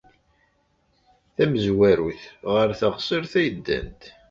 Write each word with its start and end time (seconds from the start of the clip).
Tamezwarut, 1.35 2.21
ɣer 2.51 2.67
teɣsert 2.79 3.33
ay 3.39 3.49
ddant. 3.55 4.01